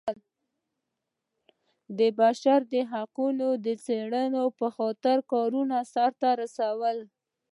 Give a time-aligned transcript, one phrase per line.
[1.97, 7.03] د بشر د حقونو د څارنې په خاطر کارونه سرته رسولي.